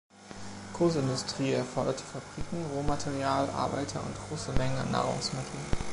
Großindustrie 0.73 1.51
erforderte 1.51 2.03
Fabriken, 2.03 2.65
Rohmaterial, 2.73 3.47
Arbeiter 3.51 4.01
und 4.03 4.17
große 4.29 4.51
Mengen 4.53 4.79
an 4.79 4.89
Nahrungsmittel. 4.89 5.59